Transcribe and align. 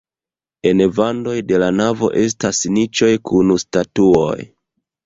En 0.69 0.79
vandoj 0.99 1.35
de 1.51 1.61
la 1.65 1.69
navo 1.81 2.11
estas 2.25 2.65
niĉoj 2.79 3.13
kun 3.33 3.57
statuoj. 3.67 4.35